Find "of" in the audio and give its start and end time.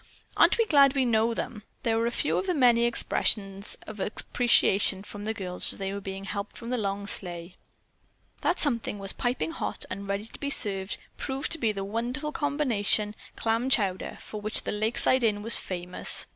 2.39-2.47, 3.85-3.99